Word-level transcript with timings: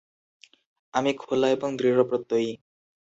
আমি 0.93 1.11
খোলা 1.19 1.47
এবং 1.47 1.69
দৃঢ়প্রত্যয়ী। 1.77 2.49